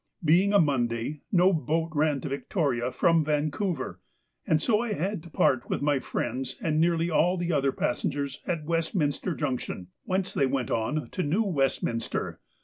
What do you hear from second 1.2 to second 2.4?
no boat ran to